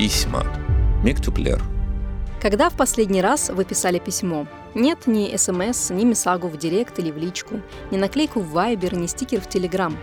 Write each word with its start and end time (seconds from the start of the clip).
Письма. 0.00 0.46
Мектюплер. 1.04 1.62
Когда 2.40 2.70
в 2.70 2.74
последний 2.74 3.20
раз 3.20 3.50
вы 3.50 3.66
писали 3.66 3.98
письмо? 3.98 4.46
Нет 4.74 5.06
ни 5.06 5.36
смс, 5.36 5.90
ни 5.90 6.06
мессагу 6.06 6.48
в 6.48 6.56
директ 6.56 6.98
или 6.98 7.10
в 7.10 7.18
личку, 7.18 7.60
ни 7.90 7.98
наклейку 7.98 8.40
в 8.40 8.48
Вайбер, 8.48 8.94
ни 8.94 9.06
стикер 9.06 9.42
в 9.42 9.48
Телеграм. 9.50 9.94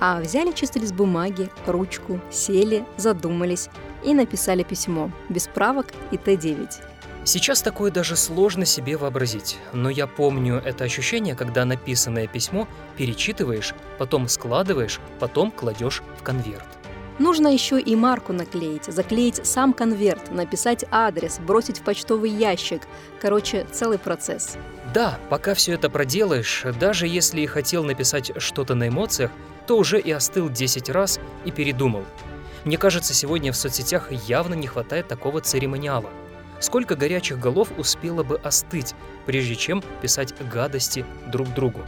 А 0.00 0.20
взяли 0.20 0.52
чистый 0.52 0.78
лист 0.80 0.92
бумаги, 0.92 1.48
ручку, 1.64 2.20
сели, 2.30 2.84
задумались 2.98 3.70
и 4.04 4.12
написали 4.12 4.64
письмо, 4.64 5.10
без 5.30 5.46
правок 5.46 5.86
и 6.10 6.16
Т9. 6.16 6.82
Сейчас 7.24 7.62
такое 7.62 7.90
даже 7.90 8.16
сложно 8.16 8.66
себе 8.66 8.98
вообразить, 8.98 9.56
но 9.72 9.88
я 9.88 10.06
помню 10.06 10.56
это 10.62 10.84
ощущение, 10.84 11.34
когда 11.34 11.64
написанное 11.64 12.26
письмо 12.26 12.68
перечитываешь, 12.98 13.74
потом 13.98 14.28
складываешь, 14.28 15.00
потом 15.18 15.50
кладешь 15.50 16.02
в 16.18 16.22
конверт. 16.22 16.77
Нужно 17.18 17.48
еще 17.48 17.80
и 17.80 17.96
марку 17.96 18.32
наклеить, 18.32 18.84
заклеить 18.84 19.44
сам 19.44 19.72
конверт, 19.72 20.30
написать 20.30 20.84
адрес, 20.90 21.40
бросить 21.40 21.80
в 21.80 21.82
почтовый 21.82 22.30
ящик. 22.30 22.82
Короче, 23.20 23.66
целый 23.72 23.98
процесс. 23.98 24.56
Да, 24.94 25.18
пока 25.28 25.54
все 25.54 25.72
это 25.72 25.90
проделаешь, 25.90 26.64
даже 26.78 27.08
если 27.08 27.40
и 27.40 27.46
хотел 27.46 27.82
написать 27.82 28.30
что-то 28.36 28.74
на 28.74 28.88
эмоциях, 28.88 29.32
то 29.66 29.76
уже 29.76 30.00
и 30.00 30.12
остыл 30.12 30.48
10 30.48 30.88
раз 30.90 31.18
и 31.44 31.50
передумал. 31.50 32.04
Мне 32.64 32.78
кажется, 32.78 33.14
сегодня 33.14 33.52
в 33.52 33.56
соцсетях 33.56 34.12
явно 34.12 34.54
не 34.54 34.66
хватает 34.66 35.08
такого 35.08 35.40
церемониала. 35.40 36.10
Сколько 36.60 36.96
горячих 36.96 37.38
голов 37.38 37.68
успело 37.76 38.22
бы 38.22 38.36
остыть, 38.36 38.94
прежде 39.26 39.56
чем 39.56 39.82
писать 40.02 40.34
гадости 40.52 41.04
друг 41.26 41.52
другу? 41.54 41.80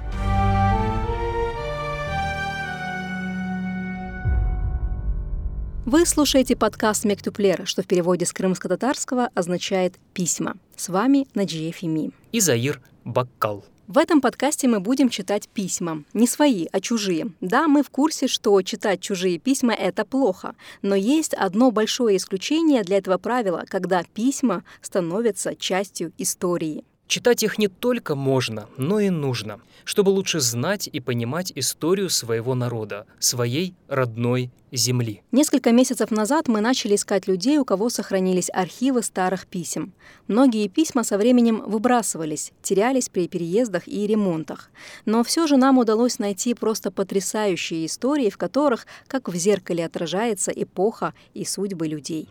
Вы 5.87 6.05
слушаете 6.05 6.57
подкаст 6.57 7.07
«Мектюплер», 7.07 7.67
что 7.67 7.83
в 7.83 7.87
переводе 7.87 8.27
с 8.27 8.35
крымско-татарского 8.35 9.31
означает 9.35 9.95
«письма». 10.13 10.59
С 10.77 10.91
вами 10.91 11.27
Наджие 11.35 11.73
Феми. 11.73 12.13
И 12.33 12.41
Заир 12.41 12.83
Баккал. 13.05 13.65
В 13.87 13.97
этом 13.97 14.21
подкасте 14.21 14.69
мы 14.69 14.79
будем 14.79 15.09
читать 15.09 15.49
письма. 15.49 16.05
Не 16.13 16.29
свои, 16.29 16.67
а 16.71 16.81
чужие. 16.81 17.33
Да, 17.41 17.67
мы 17.67 17.83
в 17.83 17.89
курсе, 17.89 18.29
что 18.29 18.61
читать 18.61 19.01
чужие 19.01 19.39
письма– 19.39 19.73
это 19.75 20.05
плохо. 20.05 20.55
Но 20.83 20.95
есть 20.95 21.33
одно 21.33 21.71
большое 21.71 22.19
исключение 22.19 22.85
для 22.85 22.99
этого 22.99 23.17
правила, 23.17 23.65
когда 23.67 24.05
письма 24.05 24.65
становятся 24.83 25.57
частью 25.57 26.13
истории. 26.19 26.85
Читать 27.11 27.43
их 27.43 27.59
не 27.59 27.67
только 27.67 28.15
можно, 28.15 28.69
но 28.77 29.01
и 29.01 29.11
нужно, 29.11 29.61
чтобы 29.85 30.11
лучше 30.11 30.39
знать 30.39 30.89
и 30.93 31.01
понимать 31.01 31.51
историю 31.57 32.09
своего 32.09 32.55
народа, 32.55 33.05
своей 33.19 33.75
родной 33.89 34.53
земли. 34.71 35.25
Несколько 35.33 35.73
месяцев 35.73 36.13
назад 36.13 36.47
мы 36.47 36.61
начали 36.61 36.95
искать 36.95 37.27
людей, 37.27 37.59
у 37.59 37.65
кого 37.65 37.89
сохранились 37.91 38.49
архивы 38.53 39.03
старых 39.03 39.49
писем. 39.49 39.93
Многие 40.29 40.69
письма 40.69 41.03
со 41.03 41.19
временем 41.19 41.65
выбрасывались, 41.67 42.53
терялись 42.63 43.09
при 43.09 43.27
переездах 43.27 43.89
и 43.89 44.07
ремонтах. 44.07 44.71
Но 45.05 45.25
все 45.25 45.49
же 45.49 45.57
нам 45.57 45.79
удалось 45.79 46.21
найти 46.21 46.55
просто 46.55 46.93
потрясающие 46.93 47.87
истории, 47.87 48.31
в 48.31 48.39
которых, 48.39 48.87
как 49.09 49.29
в 49.29 49.35
зеркале, 49.35 49.85
отражается 49.85 50.53
эпоха 50.53 51.13
и 51.35 51.45
судьбы 51.45 51.89
людей. 51.89 52.29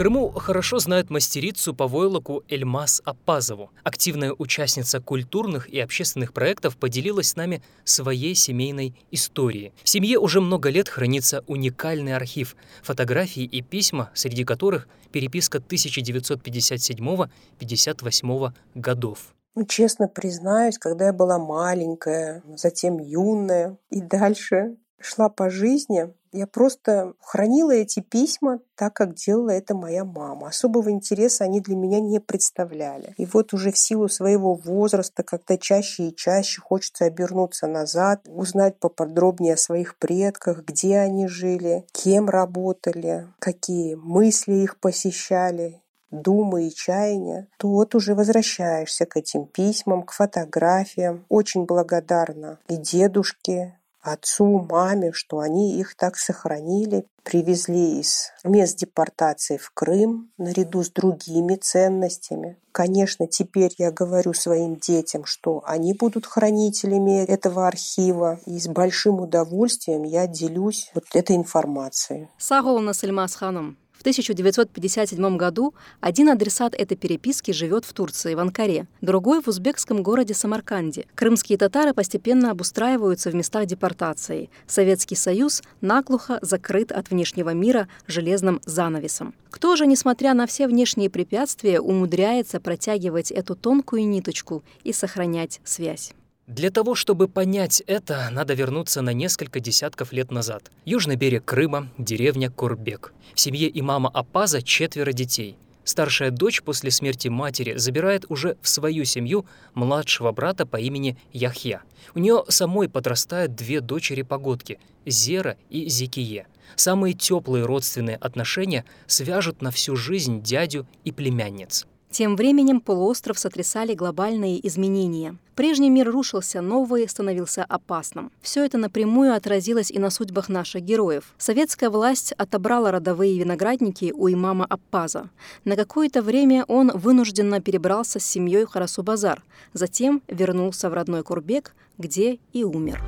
Крыму 0.00 0.30
хорошо 0.30 0.78
знают 0.78 1.10
мастерицу 1.10 1.74
по 1.74 1.86
войлоку 1.86 2.42
Эльмас 2.48 3.02
Апазову. 3.04 3.70
Активная 3.82 4.32
участница 4.32 4.98
культурных 4.98 5.68
и 5.68 5.78
общественных 5.78 6.32
проектов 6.32 6.78
поделилась 6.78 7.28
с 7.28 7.36
нами 7.36 7.62
своей 7.84 8.34
семейной 8.34 8.94
историей. 9.10 9.74
В 9.84 9.90
семье 9.90 10.18
уже 10.18 10.40
много 10.40 10.70
лет 10.70 10.88
хранится 10.88 11.44
уникальный 11.46 12.16
архив, 12.16 12.56
фотографии 12.82 13.42
и 13.42 13.60
письма, 13.60 14.10
среди 14.14 14.44
которых 14.44 14.88
переписка 15.12 15.58
1957-58 15.58 18.52
годов. 18.76 19.34
Ну, 19.54 19.66
честно 19.66 20.08
признаюсь, 20.08 20.78
когда 20.78 21.08
я 21.08 21.12
была 21.12 21.38
маленькая, 21.38 22.42
затем 22.56 23.00
юная 23.00 23.76
и 23.90 24.00
дальше 24.00 24.78
шла 25.00 25.28
по 25.28 25.50
жизни, 25.50 26.12
я 26.32 26.46
просто 26.46 27.14
хранила 27.20 27.72
эти 27.72 28.00
письма 28.00 28.60
так, 28.76 28.94
как 28.94 29.14
делала 29.14 29.50
это 29.50 29.74
моя 29.74 30.04
мама. 30.04 30.48
Особого 30.48 30.90
интереса 30.90 31.44
они 31.44 31.60
для 31.60 31.74
меня 31.74 32.00
не 32.00 32.20
представляли. 32.20 33.14
И 33.16 33.26
вот 33.26 33.52
уже 33.52 33.72
в 33.72 33.78
силу 33.78 34.08
своего 34.08 34.54
возраста, 34.54 35.24
когда 35.24 35.56
чаще 35.56 36.08
и 36.08 36.14
чаще 36.14 36.60
хочется 36.60 37.06
обернуться 37.06 37.66
назад, 37.66 38.22
узнать 38.28 38.78
поподробнее 38.78 39.54
о 39.54 39.58
своих 39.58 39.96
предках, 39.96 40.64
где 40.64 40.98
они 40.98 41.26
жили, 41.26 41.84
кем 41.92 42.28
работали, 42.28 43.26
какие 43.40 43.96
мысли 43.96 44.52
их 44.52 44.78
посещали, 44.78 45.82
думы 46.10 46.68
и 46.68 46.74
чаяния, 46.74 47.48
то 47.56 47.68
вот 47.68 47.94
уже 47.94 48.14
возвращаешься 48.14 49.06
к 49.06 49.16
этим 49.16 49.46
письмам, 49.46 50.02
к 50.02 50.12
фотографиям. 50.12 51.24
Очень 51.28 51.64
благодарна 51.64 52.58
и 52.68 52.76
дедушке, 52.76 53.79
отцу, 54.02 54.66
маме, 54.68 55.12
что 55.12 55.40
они 55.40 55.78
их 55.78 55.94
так 55.94 56.16
сохранили, 56.16 57.06
привезли 57.22 58.00
из 58.00 58.32
мест 58.44 58.78
депортации 58.78 59.56
в 59.56 59.70
Крым 59.72 60.30
наряду 60.38 60.82
с 60.82 60.90
другими 60.90 61.56
ценностями. 61.56 62.56
Конечно, 62.72 63.26
теперь 63.26 63.74
я 63.78 63.90
говорю 63.90 64.32
своим 64.32 64.76
детям, 64.76 65.24
что 65.24 65.62
они 65.66 65.92
будут 65.92 66.26
хранителями 66.26 67.24
этого 67.24 67.66
архива, 67.66 68.40
и 68.46 68.58
с 68.58 68.68
большим 68.68 69.20
удовольствием 69.20 70.04
я 70.04 70.26
делюсь 70.26 70.90
вот 70.94 71.04
этой 71.14 71.36
информацией. 71.36 72.28
Сағолна 72.38 72.94
Сальмас 72.94 73.34
ханым. 73.34 73.76
В 74.00 74.02
1957 74.02 75.36
году 75.36 75.74
один 76.00 76.30
адресат 76.30 76.74
этой 76.74 76.96
переписки 76.96 77.50
живет 77.50 77.84
в 77.84 77.92
Турции, 77.92 78.34
в 78.34 78.38
Анкаре, 78.38 78.86
другой— 79.02 79.42
в 79.42 79.48
узбекском 79.48 80.02
городе 80.02 80.32
Самарканде. 80.32 81.04
Крымские 81.14 81.58
татары 81.58 81.92
постепенно 81.92 82.50
обустраиваются 82.50 83.28
в 83.30 83.34
местах 83.34 83.66
депортации. 83.66 84.48
Советский 84.66 85.16
Союз 85.16 85.62
наглухо 85.82 86.38
закрыт 86.40 86.92
от 86.92 87.10
внешнего 87.10 87.52
мира 87.52 87.88
железным 88.06 88.62
занавесом. 88.64 89.34
Кто 89.50 89.76
же, 89.76 89.86
несмотря 89.86 90.32
на 90.32 90.46
все 90.46 90.66
внешние 90.66 91.10
препятствия, 91.10 91.78
умудряется 91.78 92.58
протягивать 92.58 93.30
эту 93.30 93.54
тонкую 93.54 94.08
ниточку 94.08 94.62
и 94.82 94.94
сохранять 94.94 95.60
связь? 95.62 96.14
Для 96.50 96.72
того, 96.72 96.96
чтобы 96.96 97.28
понять 97.28 97.80
это, 97.86 98.28
надо 98.32 98.54
вернуться 98.54 99.02
на 99.02 99.12
несколько 99.12 99.60
десятков 99.60 100.12
лет 100.12 100.32
назад. 100.32 100.72
Южный 100.84 101.14
берег 101.14 101.44
Крыма, 101.44 101.88
деревня 101.96 102.50
Курбек. 102.50 103.12
В 103.36 103.40
семье 103.40 103.70
имама 103.78 104.10
Апаза 104.12 104.60
четверо 104.60 105.12
детей. 105.12 105.56
Старшая 105.84 106.32
дочь 106.32 106.62
после 106.62 106.90
смерти 106.90 107.28
матери 107.28 107.76
забирает 107.76 108.24
уже 108.28 108.56
в 108.62 108.68
свою 108.68 109.04
семью 109.04 109.46
младшего 109.74 110.32
брата 110.32 110.66
по 110.66 110.76
имени 110.76 111.16
Яхья. 111.32 111.82
У 112.16 112.18
нее 112.18 112.42
самой 112.48 112.88
подрастают 112.88 113.54
две 113.54 113.80
дочери-погодки– 113.80 114.80
Зера 115.06 115.56
и 115.68 115.88
Зикие. 115.88 116.48
Самые 116.74 117.14
теплые 117.14 117.64
родственные 117.64 118.16
отношения 118.16 118.84
свяжут 119.06 119.62
на 119.62 119.70
всю 119.70 119.94
жизнь 119.94 120.42
дядю 120.42 120.88
и 121.04 121.12
племянниц. 121.12 121.86
Тем 122.10 122.34
временем 122.34 122.80
полуостров 122.80 123.38
сотрясали 123.38 123.94
глобальные 123.94 124.66
изменения. 124.66 125.36
Прежний 125.54 125.90
мир 125.90 126.10
рушился, 126.10 126.60
новый 126.60 127.08
становился 127.08 127.64
опасным. 127.64 128.32
Все 128.40 128.64
это 128.64 128.78
напрямую 128.78 129.32
отразилось 129.32 129.92
и 129.92 129.98
на 130.00 130.10
судьбах 130.10 130.48
наших 130.48 130.82
героев. 130.82 131.34
Советская 131.38 131.88
власть 131.88 132.32
отобрала 132.32 132.90
родовые 132.90 133.38
виноградники 133.38 134.12
у 134.16 134.28
имама 134.28 134.64
Аппаза. 134.64 135.30
На 135.64 135.76
какое-то 135.76 136.22
время 136.22 136.64
он 136.66 136.90
вынужденно 136.92 137.60
перебрался 137.60 138.18
с 138.18 138.24
семьей 138.24 138.64
в 138.64 138.70
Харасу-Базар, 138.70 139.44
затем 139.72 140.22
вернулся 140.26 140.90
в 140.90 140.94
родной 140.94 141.22
Курбек, 141.22 141.74
где 141.96 142.40
и 142.52 142.64
умер. 142.64 143.00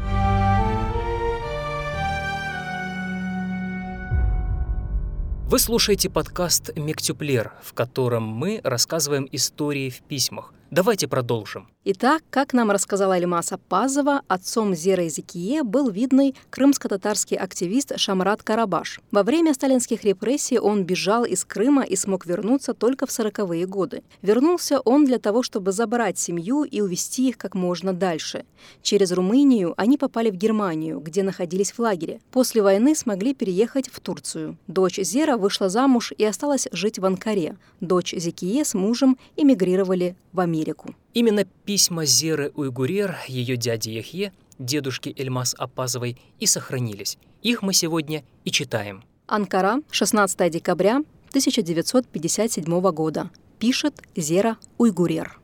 Вы 5.53 5.59
слушаете 5.59 6.09
подкаст 6.09 6.75
«Мектюплер», 6.77 7.53
в 7.63 7.75
котором 7.75 8.23
мы 8.23 8.63
рассказываем 8.65 9.29
истории 9.33 9.91
в 9.91 10.01
письмах. 10.01 10.55
Давайте 10.73 11.07
продолжим. 11.07 11.69
Итак, 11.85 12.23
как 12.31 12.55
нам 12.55 12.71
рассказала 12.71 13.15
Альмаса 13.15 13.59
Пазова, 13.59 14.23
отцом 14.27 14.75
Зера 14.75 15.07
Изикие 15.07 15.65
был 15.65 15.91
видный 15.91 16.35
крымско-татарский 16.49 17.37
активист 17.37 17.93
Шамрат 17.99 18.43
Карабаш. 18.43 19.01
Во 19.11 19.23
время 19.23 19.53
сталинских 19.53 20.03
репрессий 20.05 20.59
он 20.59 20.85
бежал 20.85 21.25
из 21.25 21.45
Крыма 21.45 21.83
и 21.83 21.95
смог 21.95 22.25
вернуться 22.25 22.73
только 22.73 23.07
в 23.07 23.11
сороковые 23.11 23.67
годы. 23.67 24.03
Вернулся 24.23 24.81
он 24.81 25.05
для 25.05 25.19
того, 25.19 25.43
чтобы 25.43 25.73
забрать 25.73 26.19
семью 26.19 26.63
и 26.63 26.81
увезти 26.81 27.29
их 27.29 27.37
как 27.37 27.55
можно 27.55 27.93
дальше. 27.93 28.47
Через 28.81 29.13
Румынию 29.13 29.75
они 29.77 29.99
попали 29.99 30.31
в 30.31 30.37
Германию, 30.37 31.01
где 31.01 31.23
находились 31.23 31.73
в 31.73 31.81
лагере. 31.81 32.21
После 32.31 32.63
войны 32.63 32.95
смогли 32.95 33.35
переехать 33.35 33.91
в 33.91 34.01
Турцию. 34.01 34.57
Дочь 34.69 35.01
Зера 35.01 35.37
вышла 35.37 35.69
замуж 35.69 36.15
и 36.17 36.25
осталась 36.25 36.67
жить 36.73 36.99
в 36.99 37.05
Анкаре. 37.05 37.59
Дочь 37.81 38.15
Зикие 38.17 38.65
с 38.65 38.73
мужем 38.73 39.19
эмигрировали 39.37 40.17
в 40.33 40.41
Америку. 40.41 40.62
Именно 41.15 41.45
письма 41.45 42.05
Зеры 42.05 42.51
Уйгурер, 42.55 43.17
ее 43.29 43.57
дяди 43.57 43.91
Яхье, 43.91 44.33
дедушки 44.59 45.15
Эльмас 45.17 45.55
Апазовой 45.59 46.19
и 46.39 46.47
сохранились. 46.47 47.19
Их 47.43 47.63
мы 47.63 47.73
сегодня 47.73 48.25
и 48.45 48.51
читаем. 48.51 49.03
Анкара, 49.27 49.81
16 49.91 50.51
декабря 50.51 51.03
1957 51.29 52.81
года. 52.93 53.31
Пишет 53.59 54.03
Зера 54.17 54.57
Уйгурер. 54.79 55.39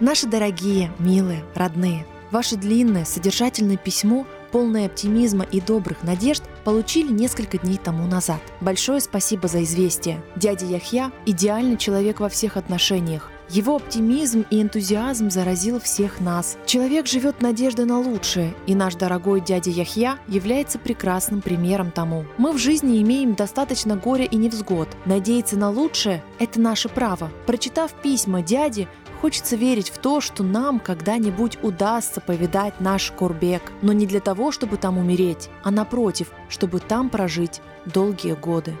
Наши 0.00 0.26
дорогие, 0.26 0.90
милые, 0.98 1.44
родные, 1.54 2.06
ваше 2.30 2.56
длинное, 2.56 3.04
содержательное 3.04 3.76
письмо 3.76 4.26
полное 4.52 4.86
оптимизма 4.86 5.44
и 5.44 5.60
добрых 5.60 6.04
надежд, 6.04 6.44
получили 6.64 7.10
несколько 7.10 7.58
дней 7.58 7.78
тому 7.78 8.06
назад. 8.06 8.40
Большое 8.60 9.00
спасибо 9.00 9.48
за 9.48 9.64
известие. 9.64 10.22
Дядя 10.36 10.66
Яхья– 10.66 11.10
идеальный 11.26 11.76
человек 11.76 12.20
во 12.20 12.28
всех 12.28 12.56
отношениях. 12.56 13.31
Его 13.52 13.76
оптимизм 13.76 14.46
и 14.48 14.62
энтузиазм 14.62 15.28
заразил 15.28 15.78
всех 15.78 16.20
нас. 16.20 16.56
Человек 16.64 17.06
живет 17.06 17.42
надеждой 17.42 17.84
на 17.84 17.98
лучшее, 17.98 18.54
и 18.66 18.74
наш 18.74 18.94
дорогой 18.94 19.42
дядя 19.42 19.68
Яхья 19.68 20.18
является 20.26 20.78
прекрасным 20.78 21.42
примером 21.42 21.90
тому. 21.90 22.24
Мы 22.38 22.52
в 22.52 22.56
жизни 22.56 23.02
имеем 23.02 23.34
достаточно 23.34 23.94
горя 23.94 24.24
и 24.24 24.36
невзгод. 24.36 24.88
Надеяться 25.04 25.58
на 25.58 25.68
лучшее– 25.68 26.24
это 26.38 26.58
наше 26.62 26.88
право. 26.88 27.30
Прочитав 27.46 27.92
письма 27.92 28.40
дяди, 28.42 28.88
Хочется 29.20 29.54
верить 29.54 29.88
в 29.90 29.98
то, 29.98 30.20
что 30.20 30.42
нам 30.42 30.80
когда-нибудь 30.80 31.56
удастся 31.62 32.20
повидать 32.20 32.80
наш 32.80 33.12
Курбек, 33.12 33.62
но 33.80 33.92
не 33.92 34.04
для 34.04 34.18
того, 34.18 34.50
чтобы 34.50 34.78
там 34.78 34.98
умереть, 34.98 35.48
а 35.62 35.70
напротив, 35.70 36.32
чтобы 36.48 36.80
там 36.80 37.08
прожить 37.08 37.60
долгие 37.84 38.32
годы. 38.32 38.74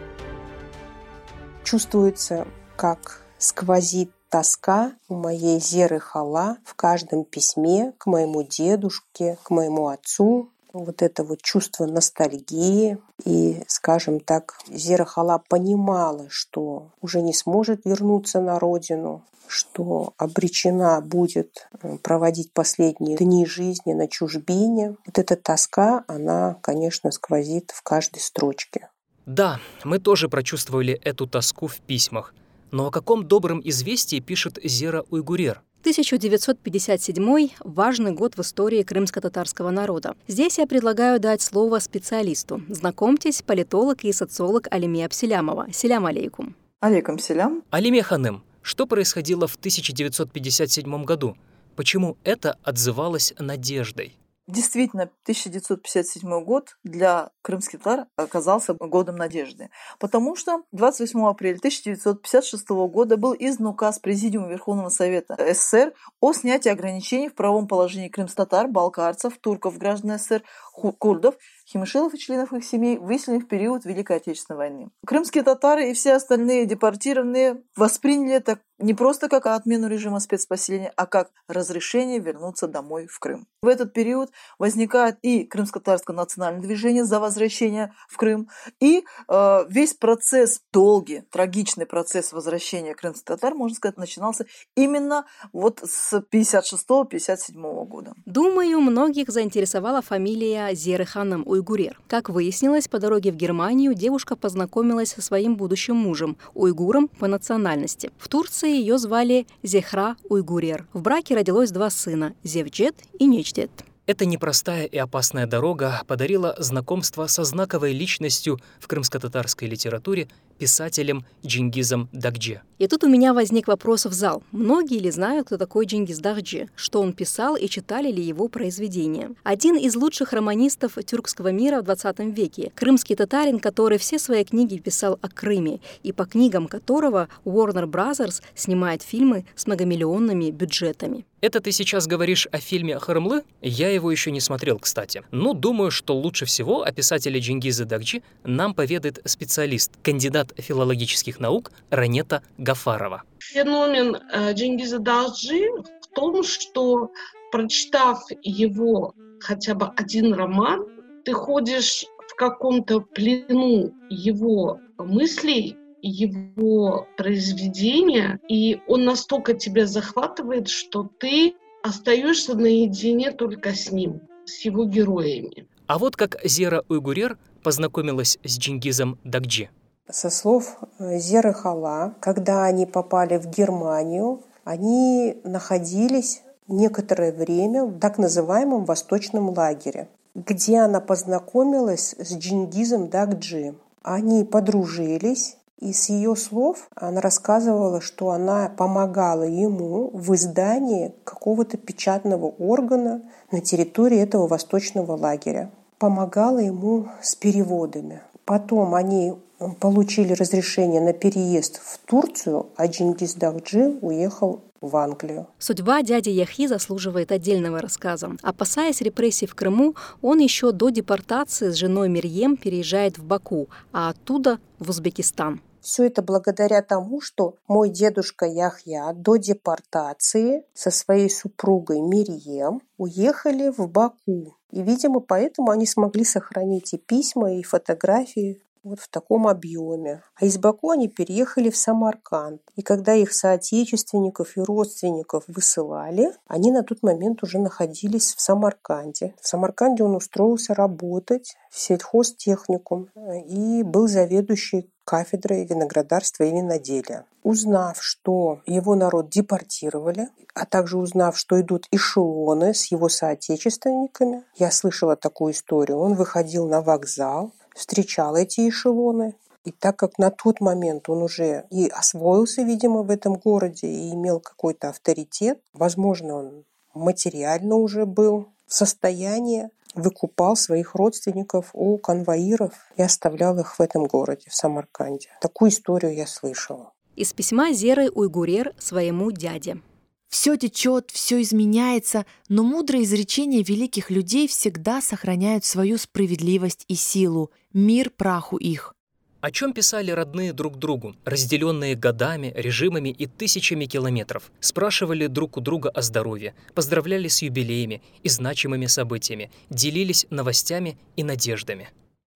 Чувствуется, 1.62 2.48
как 2.74 3.22
сквозит 3.38 4.10
тоска 4.32 4.92
у 5.10 5.14
моей 5.14 5.60
Зеры 5.60 6.00
Хала 6.00 6.56
в 6.64 6.74
каждом 6.74 7.24
письме 7.24 7.92
к 7.98 8.06
моему 8.06 8.42
дедушке, 8.42 9.36
к 9.42 9.50
моему 9.50 9.88
отцу, 9.88 10.48
вот 10.72 11.02
это 11.02 11.22
вот 11.22 11.42
чувство 11.42 11.84
ностальгии. 11.84 12.96
И, 13.26 13.62
скажем 13.66 14.20
так, 14.20 14.58
Зера 14.68 15.04
Хала 15.04 15.42
понимала, 15.46 16.28
что 16.30 16.88
уже 17.02 17.20
не 17.20 17.34
сможет 17.34 17.84
вернуться 17.84 18.40
на 18.40 18.58
родину, 18.58 19.22
что 19.48 20.14
обречена 20.16 21.02
будет 21.02 21.68
э, 21.82 21.98
проводить 21.98 22.54
последние 22.54 23.18
дни 23.18 23.44
жизни 23.44 23.92
на 23.92 24.08
чужбине. 24.08 24.96
Вот 25.04 25.18
эта 25.18 25.36
тоска, 25.36 26.04
она, 26.08 26.56
конечно, 26.62 27.10
сквозит 27.10 27.70
в 27.70 27.82
каждой 27.82 28.20
строчке. 28.20 28.88
Да, 29.26 29.60
мы 29.84 29.98
тоже 29.98 30.30
прочувствовали 30.30 30.94
эту 30.94 31.26
тоску 31.26 31.66
в 31.66 31.80
письмах. 31.80 32.32
Но 32.72 32.86
о 32.86 32.90
каком 32.90 33.28
добром 33.28 33.60
известии 33.62 34.18
пишет 34.18 34.58
Зера 34.64 35.04
Уйгурер? 35.10 35.62
1957– 35.82 37.50
важный 37.60 38.12
год 38.12 38.36
в 38.36 38.40
истории 38.40 38.82
крымско-татарского 38.82 39.70
народа. 39.70 40.14
Здесь 40.26 40.58
я 40.58 40.66
предлагаю 40.66 41.20
дать 41.20 41.42
слово 41.42 41.80
специалисту. 41.80 42.62
Знакомьтесь, 42.68 43.42
политолог 43.42 44.04
и 44.04 44.12
социолог 44.12 44.68
Алимия 44.70 45.08
Пселямова. 45.08 45.66
Селям 45.72 46.06
алейкум. 46.06 46.56
Алейкум 46.80 47.18
селям. 47.18 47.62
Алимия 47.70 48.02
Ханым, 48.02 48.42
что 48.62 48.86
происходило 48.86 49.46
в 49.46 49.56
1957 49.56 51.04
году? 51.04 51.36
Почему 51.76 52.16
это 52.24 52.56
отзывалось 52.62 53.34
надеждой? 53.38 54.16
Действительно, 54.48 55.04
1957 55.22 56.44
год 56.44 56.76
для 56.82 57.30
крымских 57.42 57.78
татар 57.78 58.06
оказался 58.16 58.74
годом 58.74 59.14
надежды, 59.14 59.70
потому 60.00 60.34
что 60.34 60.64
28 60.72 61.26
апреля 61.26 61.58
1956 61.58 62.68
года 62.70 63.16
был 63.16 63.36
издан 63.38 63.68
указ 63.68 64.00
Президиума 64.00 64.48
Верховного 64.48 64.88
Совета 64.88 65.36
СССР 65.38 65.92
о 66.20 66.32
снятии 66.32 66.70
ограничений 66.70 67.28
в 67.28 67.36
правом 67.36 67.68
положении 67.68 68.08
крымс-татар, 68.08 68.66
балкарцев, 68.66 69.38
турков, 69.38 69.78
граждан 69.78 70.18
СССР, 70.18 70.42
курдов 70.72 71.36
химишилов 71.72 72.14
и 72.14 72.18
членов 72.18 72.52
их 72.52 72.64
семей, 72.64 72.98
выселенных 72.98 73.44
в 73.44 73.48
период 73.48 73.84
Великой 73.84 74.16
Отечественной 74.18 74.58
войны. 74.58 74.90
Крымские 75.06 75.42
татары 75.42 75.90
и 75.90 75.94
все 75.94 76.14
остальные 76.14 76.66
депортированные 76.66 77.62
восприняли 77.76 78.34
это 78.34 78.58
не 78.82 78.94
просто 78.94 79.28
как 79.28 79.46
отмену 79.46 79.88
режима 79.88 80.20
спецпоселения, 80.20 80.92
а 80.96 81.06
как 81.06 81.30
разрешение 81.48 82.18
вернуться 82.18 82.66
домой 82.66 83.06
в 83.06 83.18
Крым. 83.20 83.46
В 83.62 83.68
этот 83.68 83.92
период 83.92 84.30
возникает 84.58 85.18
и 85.22 85.44
крымско-татарское 85.44 86.16
национальное 86.16 86.62
движение 86.62 87.04
за 87.04 87.20
возвращение 87.20 87.94
в 88.08 88.16
Крым, 88.16 88.48
и 88.80 89.04
э, 89.28 89.64
весь 89.68 89.94
процесс, 89.94 90.60
долгий, 90.72 91.22
трагичный 91.30 91.86
процесс 91.86 92.32
возвращения 92.32 92.94
крымских 92.94 93.24
татар, 93.24 93.54
можно 93.54 93.76
сказать, 93.76 93.98
начинался 93.98 94.46
именно 94.76 95.26
вот 95.52 95.80
с 95.84 96.12
56-57 96.32 97.86
года. 97.86 98.14
Думаю, 98.26 98.80
многих 98.80 99.28
заинтересовала 99.28 100.02
фамилия 100.02 100.74
Зеры 100.74 101.04
Ханым 101.04 101.44
уйгурер. 101.62 101.98
Как 102.08 102.28
выяснилось, 102.28 102.88
по 102.88 102.98
дороге 102.98 103.30
в 103.30 103.36
Германию 103.36 103.94
девушка 103.94 104.36
познакомилась 104.36 105.10
со 105.10 105.22
своим 105.22 105.56
будущим 105.56 105.96
мужем, 105.96 106.36
уйгуром 106.54 107.08
по 107.08 107.28
национальности. 107.28 108.10
В 108.18 108.28
Турции 108.28 108.70
ее 108.70 108.98
звали 108.98 109.46
Зехра 109.62 110.16
Уйгурер. 110.28 110.86
В 110.92 111.02
браке 111.02 111.36
родилось 111.36 111.70
два 111.70 111.90
сына– 111.90 112.34
Зевджет 112.42 112.96
и 113.18 113.26
Нечдет. 113.26 113.70
Эта 114.04 114.26
непростая 114.26 114.86
и 114.86 114.98
опасная 114.98 115.46
дорога 115.46 116.02
подарила 116.08 116.56
знакомство 116.58 117.28
со 117.28 117.44
знаковой 117.44 117.92
личностью 117.92 118.58
в 118.80 118.88
крымско-татарской 118.88 119.68
литературе 119.68 120.28
писателем 120.58 121.24
Джингизом 121.46 122.08
Дагджи. 122.12 122.62
И 122.82 122.88
тут 122.88 123.04
у 123.04 123.08
меня 123.08 123.32
возник 123.32 123.68
вопрос 123.68 124.06
в 124.06 124.12
зал. 124.12 124.42
Многие 124.50 124.98
ли 124.98 125.08
знают, 125.12 125.46
кто 125.46 125.56
такой 125.56 125.86
Джингиз 125.86 126.18
Дагджи, 126.18 126.68
что 126.74 127.00
он 127.00 127.12
писал 127.12 127.54
и 127.54 127.68
читали 127.68 128.10
ли 128.10 128.20
его 128.20 128.48
произведения? 128.48 129.30
Один 129.44 129.76
из 129.76 129.94
лучших 129.94 130.32
романистов 130.32 130.94
тюркского 131.06 131.52
мира 131.52 131.80
в 131.80 131.84
20 131.84 132.18
веке, 132.36 132.72
крымский 132.74 133.14
татарин, 133.14 133.60
который 133.60 133.98
все 133.98 134.18
свои 134.18 134.42
книги 134.42 134.78
писал 134.78 135.16
о 135.22 135.28
Крыме, 135.28 135.78
и 136.02 136.10
по 136.10 136.24
книгам 136.24 136.66
которого 136.66 137.28
Warner 137.44 137.86
Brothers 137.86 138.42
снимает 138.56 139.02
фильмы 139.02 139.44
с 139.54 139.68
многомиллионными 139.68 140.50
бюджетами. 140.50 141.24
Это 141.42 141.60
ты 141.60 141.72
сейчас 141.72 142.06
говоришь 142.06 142.46
о 142.52 142.58
фильме 142.58 143.00
«Хармлы»? 143.00 143.42
Я 143.60 143.90
его 143.90 144.12
еще 144.12 144.30
не 144.30 144.38
смотрел, 144.40 144.78
кстати. 144.78 145.24
Но 145.32 145.54
думаю, 145.54 145.90
что 145.90 146.16
лучше 146.16 146.44
всего 146.44 146.82
о 146.84 146.92
писателе 146.92 147.40
Джингиза 147.40 147.84
Дагджи 147.84 148.22
нам 148.44 148.74
поведает 148.74 149.20
специалист, 149.24 149.90
кандидат 150.04 150.52
филологических 150.56 151.40
наук 151.40 151.72
Ранета 151.90 152.44
Гафарова. 152.72 153.22
Феномен 153.40 154.16
э, 154.16 154.52
Джингиза 154.54 154.98
Дагджи 154.98 155.68
в 156.00 156.14
том, 156.14 156.42
что 156.42 157.10
прочитав 157.50 158.24
его 158.42 159.14
хотя 159.40 159.74
бы 159.74 159.86
один 159.96 160.32
роман, 160.32 160.86
ты 161.24 161.32
ходишь 161.32 162.06
в 162.28 162.34
каком-то 162.36 163.00
плену 163.00 163.92
его 164.08 164.80
мыслей, 164.98 165.76
его 166.00 167.06
произведения, 167.18 168.40
и 168.48 168.80
он 168.88 169.04
настолько 169.04 169.52
тебя 169.52 169.86
захватывает, 169.86 170.68
что 170.68 171.10
ты 171.20 171.54
остаешься 171.82 172.54
наедине 172.54 173.32
только 173.32 173.74
с 173.74 173.92
ним, 173.92 174.20
с 174.46 174.64
его 174.64 174.84
героями. 174.86 175.66
А 175.88 175.98
вот 175.98 176.16
как 176.16 176.38
Зера 176.44 176.84
Уйгурер 176.88 177.36
познакомилась 177.62 178.38
с 178.44 178.58
Джингизом 178.58 179.18
Дагджи. 179.24 179.68
Со 180.10 180.30
слов 180.30 180.78
э, 180.98 181.18
Зеры 181.18 181.52
Хала, 181.52 182.14
когда 182.20 182.64
они 182.64 182.86
попали 182.86 183.38
в 183.38 183.46
Германию, 183.46 184.40
они 184.64 185.40
находились 185.44 186.42
некоторое 186.66 187.32
время 187.32 187.84
в 187.84 187.98
так 187.98 188.18
называемом 188.18 188.84
восточном 188.84 189.50
лагере, 189.50 190.08
где 190.34 190.78
она 190.78 191.00
познакомилась 191.00 192.14
с 192.18 192.34
Джингизом 192.34 193.08
Дагджи. 193.08 193.74
Они 194.02 194.44
подружились, 194.44 195.56
и 195.78 195.92
с 195.92 196.08
ее 196.08 196.34
слов 196.36 196.88
она 196.94 197.20
рассказывала, 197.20 198.00
что 198.00 198.30
она 198.30 198.70
помогала 198.76 199.44
ему 199.44 200.10
в 200.12 200.34
издании 200.34 201.14
какого-то 201.24 201.76
печатного 201.76 202.46
органа 202.46 203.22
на 203.50 203.60
территории 203.60 204.18
этого 204.18 204.46
восточного 204.46 205.16
лагеря. 205.16 205.70
Помогала 205.98 206.58
ему 206.58 207.08
с 207.20 207.36
переводами. 207.36 208.20
Потом 208.44 208.94
они 208.94 209.34
получили 209.80 210.32
разрешение 210.32 211.00
на 211.00 211.12
переезд 211.12 211.80
в 211.82 211.98
Турцию, 212.06 212.66
а 212.76 212.86
Джингиз 212.86 213.34
Дахджи 213.34 213.98
уехал 214.00 214.60
в 214.80 214.96
Англию. 214.96 215.46
Судьба 215.58 216.02
дяди 216.02 216.30
Яхи 216.30 216.66
заслуживает 216.66 217.30
отдельного 217.30 217.80
рассказа. 217.80 218.32
Опасаясь 218.42 219.00
репрессий 219.00 219.46
в 219.46 219.54
Крыму, 219.54 219.94
он 220.20 220.40
еще 220.40 220.72
до 220.72 220.90
депортации 220.90 221.70
с 221.70 221.76
женой 221.76 222.08
Мирьем 222.08 222.56
переезжает 222.56 223.18
в 223.18 223.24
Баку, 223.24 223.68
а 223.92 224.10
оттуда 224.10 224.58
в 224.80 224.90
Узбекистан. 224.90 225.60
Все 225.82 226.06
это 226.06 226.22
благодаря 226.22 226.80
тому, 226.80 227.20
что 227.20 227.56
мой 227.66 227.90
дедушка 227.90 228.46
Яхья 228.46 229.12
до 229.12 229.36
депортации 229.36 230.64
со 230.74 230.92
своей 230.92 231.28
супругой 231.28 232.00
Мирьем 232.00 232.82
уехали 232.98 233.68
в 233.68 233.88
Баку. 233.88 234.56
И, 234.70 234.80
видимо, 234.80 235.18
поэтому 235.20 235.70
они 235.70 235.84
смогли 235.84 236.24
сохранить 236.24 236.94
и 236.94 236.98
письма, 236.98 237.54
и 237.54 237.64
фотографии 237.64 238.62
вот 238.82 239.00
в 239.00 239.08
таком 239.08 239.46
объеме. 239.46 240.22
А 240.34 240.44
из 240.44 240.58
Баку 240.58 240.90
они 240.90 241.08
переехали 241.08 241.70
в 241.70 241.76
Самарканд. 241.76 242.60
И 242.76 242.82
когда 242.82 243.14
их 243.14 243.32
соотечественников 243.32 244.56
и 244.56 244.60
родственников 244.60 245.44
высылали, 245.46 246.32
они 246.46 246.70
на 246.70 246.82
тот 246.82 247.02
момент 247.02 247.42
уже 247.42 247.58
находились 247.58 248.34
в 248.34 248.40
Самарканде. 248.40 249.34
В 249.40 249.46
Самарканде 249.46 250.02
он 250.02 250.16
устроился 250.16 250.74
работать 250.74 251.56
в 251.70 251.78
сельхозтехникум 251.78 253.08
и 253.46 253.82
был 253.82 254.08
заведующий 254.08 254.90
кафедрой 255.04 255.64
виноградарства 255.64 256.44
и 256.44 256.52
виноделия. 256.52 257.24
Узнав, 257.42 258.00
что 258.00 258.60
его 258.66 258.94
народ 258.94 259.30
депортировали, 259.30 260.28
а 260.54 260.64
также 260.64 260.96
узнав, 260.96 261.36
что 261.36 261.60
идут 261.60 261.86
эшелоны 261.90 262.72
с 262.72 262.86
его 262.86 263.08
соотечественниками, 263.08 264.44
я 264.56 264.70
слышала 264.70 265.16
такую 265.16 265.52
историю. 265.52 265.98
Он 265.98 266.14
выходил 266.14 266.68
на 266.68 266.82
вокзал, 266.82 267.52
встречал 267.74 268.36
эти 268.36 268.68
эшелоны, 268.68 269.34
и 269.64 269.70
так 269.70 269.96
как 269.96 270.18
на 270.18 270.30
тот 270.30 270.60
момент 270.60 271.08
он 271.08 271.22
уже 271.22 271.66
и 271.70 271.88
освоился, 271.88 272.62
видимо, 272.62 273.02
в 273.02 273.10
этом 273.10 273.34
городе 273.34 273.86
и 273.86 274.10
имел 274.12 274.40
какой-то 274.40 274.88
авторитет, 274.88 275.60
возможно, 275.72 276.34
он 276.34 276.64
материально 276.94 277.76
уже 277.76 278.06
был 278.06 278.48
в 278.66 278.74
состоянии 278.74 279.70
выкупал 279.94 280.56
своих 280.56 280.94
родственников 280.94 281.70
у 281.74 281.98
конвоиров 281.98 282.72
и 282.96 283.02
оставлял 283.02 283.58
их 283.58 283.78
в 283.78 283.82
этом 283.82 284.06
городе, 284.06 284.48
в 284.48 284.54
Самарканде. 284.54 285.28
Такую 285.40 285.70
историю 285.70 286.14
я 286.14 286.26
слышала. 286.26 286.92
Из 287.14 287.32
письма 287.32 287.72
Зеры 287.72 288.10
Уйгурер 288.10 288.74
своему 288.78 289.30
дяде. 289.30 289.82
Все 290.28 290.56
течет, 290.56 291.10
все 291.10 291.42
изменяется, 291.42 292.24
но 292.48 292.62
мудрые 292.62 293.04
изречения 293.04 293.62
великих 293.62 294.10
людей 294.10 294.48
всегда 294.48 295.02
сохраняют 295.02 295.66
свою 295.66 295.98
справедливость 295.98 296.86
и 296.88 296.94
силу. 296.94 297.50
Мир 297.74 298.10
праху 298.10 298.58
их. 298.58 298.94
О 299.40 299.50
чем 299.50 299.72
писали 299.72 300.10
родные 300.10 300.52
друг 300.52 300.78
другу, 300.78 301.16
разделенные 301.24 301.96
годами, 301.96 302.52
режимами 302.54 303.08
и 303.08 303.26
тысячами 303.26 303.86
километров? 303.86 304.52
Спрашивали 304.60 305.26
друг 305.26 305.56
у 305.56 305.60
друга 305.60 305.88
о 305.88 306.02
здоровье, 306.02 306.54
поздравляли 306.74 307.28
с 307.28 307.42
юбилеями 307.42 308.02
и 308.22 308.28
значимыми 308.28 308.86
событиями, 308.86 309.50
делились 309.70 310.26
новостями 310.30 310.98
и 311.16 311.24
надеждами. 311.24 311.88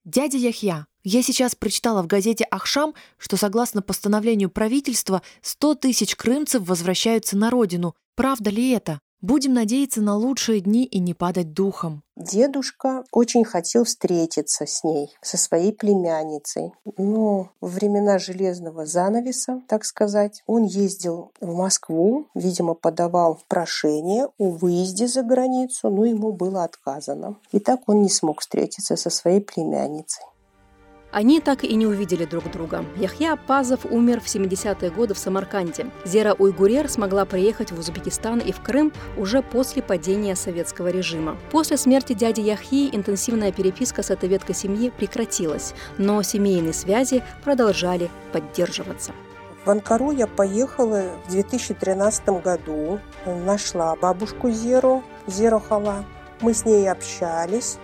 Дядя 0.04 0.38
Яхья, 0.38 0.86
я 1.04 1.22
сейчас 1.22 1.54
прочитала 1.54 2.02
в 2.02 2.06
газете 2.06 2.44
«Ахшам», 2.50 2.94
что 3.18 3.36
согласно 3.36 3.82
постановлению 3.82 4.50
правительства 4.50 5.20
100 5.42 5.74
тысяч 5.76 6.16
крымцев 6.16 6.66
возвращаются 6.66 7.36
на 7.36 7.50
родину. 7.50 7.94
Правда 8.14 8.50
ли 8.50 8.70
это? 8.70 9.00
Будем 9.26 9.54
надеяться 9.54 10.02
на 10.02 10.14
лучшие 10.14 10.60
дни 10.60 10.84
и 10.84 11.00
не 11.00 11.12
падать 11.12 11.52
духом. 11.52 12.04
Дедушка 12.14 13.02
очень 13.10 13.42
хотел 13.42 13.82
встретиться 13.82 14.66
с 14.66 14.84
ней, 14.84 15.16
со 15.20 15.36
своей 15.36 15.72
племянницей. 15.72 16.72
Но 16.96 17.50
во 17.60 17.68
времена 17.68 18.20
железного 18.20 18.86
занавеса, 18.86 19.62
так 19.66 19.84
сказать, 19.84 20.44
он 20.46 20.62
ездил 20.62 21.32
в 21.40 21.52
Москву, 21.56 22.28
видимо, 22.36 22.74
подавал 22.74 23.40
прошение 23.48 24.28
о 24.38 24.50
выезде 24.50 25.08
за 25.08 25.24
границу, 25.24 25.90
но 25.90 26.04
ему 26.04 26.32
было 26.32 26.62
отказано. 26.62 27.36
И 27.50 27.58
так 27.58 27.88
он 27.88 28.02
не 28.02 28.08
смог 28.08 28.42
встретиться 28.42 28.94
со 28.94 29.10
своей 29.10 29.40
племянницей. 29.40 30.22
Они 31.12 31.40
так 31.40 31.64
и 31.64 31.74
не 31.74 31.86
увидели 31.86 32.24
друг 32.24 32.50
друга. 32.50 32.84
Яхья 32.96 33.32
Апазов 33.32 33.86
умер 33.86 34.20
в 34.20 34.26
70-е 34.26 34.90
годы 34.90 35.14
в 35.14 35.18
Самарканде. 35.18 35.90
Зера 36.04 36.34
Уйгурер 36.34 36.88
смогла 36.88 37.24
приехать 37.24 37.72
в 37.72 37.78
Узбекистан 37.78 38.38
и 38.38 38.52
в 38.52 38.60
Крым 38.60 38.92
уже 39.16 39.42
после 39.42 39.82
падения 39.82 40.36
советского 40.36 40.88
режима. 40.88 41.38
После 41.50 41.76
смерти 41.76 42.12
дяди 42.12 42.40
Яхьи 42.40 42.94
интенсивная 42.94 43.52
переписка 43.52 44.02
с 44.02 44.10
этой 44.10 44.28
веткой 44.28 44.54
семьи 44.54 44.90
прекратилась, 44.90 45.74
но 45.96 46.22
семейные 46.22 46.74
связи 46.74 47.22
продолжали 47.44 48.10
поддерживаться. 48.32 49.12
В 49.64 49.70
Анкару 49.70 50.12
я 50.12 50.26
поехала 50.28 51.10
в 51.26 51.30
2013 51.30 52.28
году, 52.44 53.00
нашла 53.24 53.96
бабушку 53.96 54.50
Зеру, 54.50 55.02
Зеру 55.26 55.58
Хала. 55.58 56.04
Мы 56.40 56.54
с 56.54 56.64
ней 56.64 56.88
общались, 56.88 57.78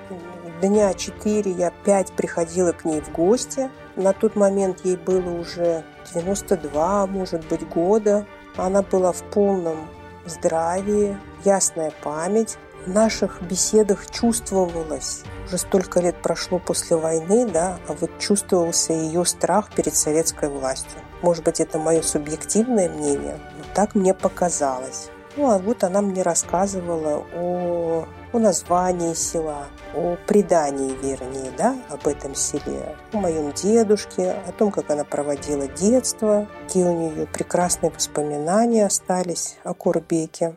дня 0.62 0.94
четыре 0.94 1.50
я 1.50 1.70
пять 1.84 2.12
приходила 2.12 2.72
к 2.72 2.84
ней 2.84 3.00
в 3.00 3.10
гости. 3.10 3.70
На 3.96 4.12
тот 4.12 4.36
момент 4.36 4.84
ей 4.84 4.96
было 4.96 5.30
уже 5.30 5.84
92, 6.14 7.06
может 7.08 7.46
быть, 7.48 7.68
года. 7.68 8.26
Она 8.56 8.82
была 8.82 9.12
в 9.12 9.22
полном 9.24 9.88
здравии, 10.24 11.18
ясная 11.44 11.92
память. 12.02 12.58
В 12.86 12.88
наших 12.88 13.42
беседах 13.42 14.10
чувствовалось, 14.10 15.22
уже 15.46 15.56
столько 15.58 16.00
лет 16.00 16.20
прошло 16.20 16.58
после 16.58 16.96
войны, 16.96 17.46
да, 17.46 17.78
а 17.86 17.92
вот 17.92 18.10
чувствовался 18.18 18.92
ее 18.92 19.24
страх 19.24 19.70
перед 19.72 19.94
советской 19.94 20.48
властью. 20.48 21.00
Может 21.22 21.44
быть, 21.44 21.60
это 21.60 21.78
мое 21.78 22.02
субъективное 22.02 22.88
мнение, 22.88 23.38
но 23.56 23.64
так 23.72 23.94
мне 23.94 24.14
показалось. 24.14 25.11
Ну, 25.34 25.50
а 25.50 25.58
вот 25.58 25.82
она 25.82 26.02
мне 26.02 26.20
рассказывала 26.20 27.24
о, 27.34 28.04
о 28.32 28.38
названии 28.38 29.14
села, 29.14 29.68
о 29.94 30.16
предании, 30.26 30.92
вернее, 31.02 31.50
да, 31.56 31.74
об 31.88 32.06
этом 32.06 32.34
селе, 32.34 32.96
о 33.12 33.16
моем 33.16 33.50
дедушке, 33.52 34.32
о 34.32 34.52
том, 34.52 34.70
как 34.70 34.90
она 34.90 35.04
проводила 35.04 35.66
детство, 35.68 36.46
какие 36.62 36.84
у 36.84 36.92
нее 36.92 37.26
прекрасные 37.26 37.90
воспоминания 37.90 38.84
остались 38.84 39.56
о 39.64 39.72
Курбеке. 39.72 40.56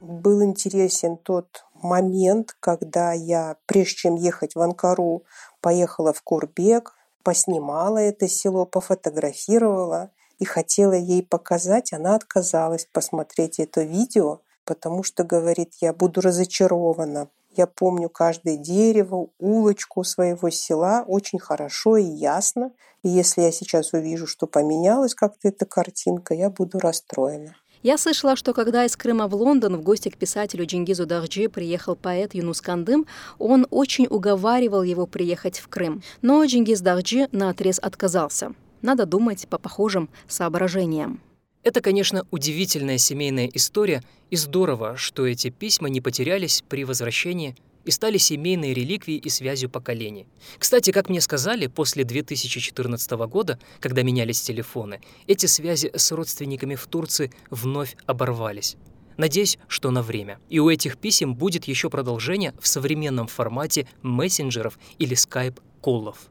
Был 0.00 0.44
интересен 0.44 1.16
тот 1.16 1.64
момент, 1.74 2.56
когда 2.60 3.12
я, 3.12 3.56
прежде 3.66 3.96
чем 3.96 4.14
ехать 4.14 4.54
в 4.54 4.60
Анкару, 4.60 5.24
поехала 5.60 6.12
в 6.12 6.22
Курбек, 6.22 6.92
поснимала 7.24 7.98
это 7.98 8.28
село, 8.28 8.64
пофотографировала 8.64 10.10
и 10.38 10.44
хотела 10.44 10.94
ей 10.94 11.22
показать, 11.22 11.92
она 11.92 12.14
отказалась 12.14 12.86
посмотреть 12.92 13.58
это 13.58 13.82
видео, 13.82 14.40
потому 14.64 15.02
что, 15.02 15.24
говорит, 15.24 15.74
я 15.80 15.92
буду 15.92 16.20
разочарована, 16.20 17.28
я 17.56 17.68
помню 17.68 18.08
каждое 18.08 18.56
дерево, 18.56 19.28
улочку 19.38 20.02
своего 20.02 20.50
села 20.50 21.04
очень 21.06 21.38
хорошо 21.38 21.96
и 21.96 22.04
ясно. 22.04 22.72
И 23.04 23.08
если 23.08 23.42
я 23.42 23.52
сейчас 23.52 23.92
увижу, 23.92 24.26
что 24.26 24.46
поменялась 24.46 25.14
как-то 25.14 25.48
эта 25.48 25.64
картинка, 25.64 26.34
я 26.34 26.50
буду 26.50 26.80
расстроена. 26.80 27.54
Я 27.84 27.98
слышала, 27.98 28.34
что 28.34 28.54
когда 28.54 28.86
из 28.86 28.96
Крыма 28.96 29.28
в 29.28 29.34
Лондон 29.34 29.76
в 29.76 29.82
гости 29.82 30.08
к 30.08 30.16
писателю 30.16 30.64
Джингизу 30.64 31.04
Дахджи 31.04 31.48
приехал 31.48 31.94
поэт 31.94 32.34
Юнус 32.34 32.62
Кандым, 32.62 33.06
он 33.38 33.66
очень 33.70 34.06
уговаривал 34.08 34.82
его 34.82 35.06
приехать 35.06 35.58
в 35.58 35.68
Крым. 35.68 36.02
Но 36.22 36.42
Джингиз 36.44 36.80
Дахджи 36.80 37.28
наотрез 37.30 37.78
отказался. 37.78 38.54
Надо 38.84 39.06
думать 39.06 39.48
по 39.48 39.56
похожим 39.56 40.10
соображениям. 40.28 41.22
Это, 41.62 41.80
конечно, 41.80 42.26
удивительная 42.30 42.98
семейная 42.98 43.46
история, 43.46 44.02
и 44.28 44.36
здорово, 44.36 44.98
что 44.98 45.26
эти 45.26 45.48
письма 45.48 45.88
не 45.88 46.02
потерялись 46.02 46.62
при 46.68 46.84
возвращении 46.84 47.56
и 47.86 47.90
стали 47.90 48.18
семейной 48.18 48.74
реликвией 48.74 49.18
и 49.18 49.30
связью 49.30 49.70
поколений. 49.70 50.26
Кстати, 50.58 50.90
как 50.90 51.08
мне 51.08 51.22
сказали, 51.22 51.66
после 51.66 52.04
2014 52.04 53.10
года, 53.26 53.58
когда 53.80 54.02
менялись 54.02 54.42
телефоны, 54.42 55.00
эти 55.26 55.46
связи 55.46 55.90
с 55.94 56.12
родственниками 56.12 56.74
в 56.74 56.86
Турции 56.86 57.32
вновь 57.48 57.96
оборвались. 58.04 58.76
Надеюсь, 59.16 59.58
что 59.66 59.90
на 59.92 60.02
время. 60.02 60.40
И 60.50 60.58
у 60.58 60.68
этих 60.68 60.98
писем 60.98 61.34
будет 61.34 61.64
еще 61.64 61.88
продолжение 61.88 62.52
в 62.60 62.68
современном 62.68 63.28
формате 63.28 63.88
мессенджеров 64.02 64.78
или 64.98 65.14
Skype-call 65.14 66.02
ов. 66.02 66.28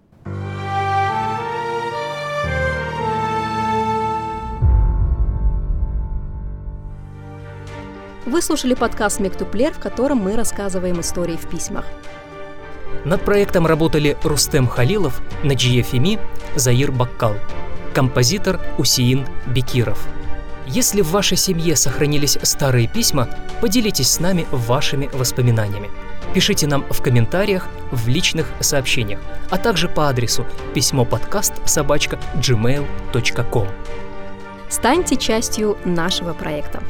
Вы 8.26 8.42
слушали 8.42 8.74
подкаст 8.74 9.20
«Мектюплер», 9.20 9.74
в 9.74 9.80
котором 9.80 10.20
мы 10.20 10.38
рассказываем 10.38 11.02
истории 11.02 11.36
в 11.36 11.50
письмах. 11.50 11.84
Над 13.04 13.22
проектом 13.26 13.68
работали 13.68 14.18
Рустем 14.24 14.66
Халилов, 14.66 15.22
Наджие 15.44 15.84
Феми, 15.84 16.20
Заир 16.56 16.94
Баккал, 16.94 17.36
композитор 17.94 18.62
Усиин 18.78 19.28
Бекиров. 19.48 20.08
Если 20.66 21.02
в 21.02 21.12
вашей 21.12 21.36
семье 21.36 21.76
сохранились 21.76 22.38
старые 22.44 22.88
письма, 22.88 23.28
поделитесь 23.60 24.12
с 24.12 24.22
нами 24.22 24.48
вашими 24.52 25.10
воспоминаниями. 25.12 25.90
Пишите 26.34 26.66
нам 26.66 26.86
в 26.90 27.02
комментариях, 27.02 27.68
в 27.92 28.08
личных 28.08 28.50
сообщениях, 28.62 29.20
а 29.50 29.58
также 29.58 29.90
по 29.90 30.08
адресу 30.08 30.46
письмо 30.74 31.04
подкаст 31.04 31.56
собачка 31.66 32.18
gmail.com. 32.36 33.68
Станьте 34.70 35.18
частью 35.18 35.78
нашего 35.84 36.32
проекта. 36.32 36.82